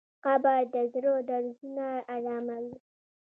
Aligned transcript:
قبر 0.25 0.61
د 0.73 0.75
زړه 0.93 1.13
درزونه 1.29 1.87
اراموي. 2.15 2.75